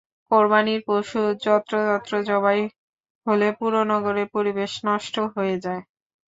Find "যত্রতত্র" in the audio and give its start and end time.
1.43-2.13